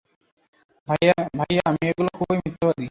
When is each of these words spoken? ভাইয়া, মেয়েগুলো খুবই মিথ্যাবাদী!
ভাইয়া, 0.87 1.15
মেয়েগুলো 1.75 2.09
খুবই 2.17 2.37
মিথ্যাবাদী! 2.37 2.79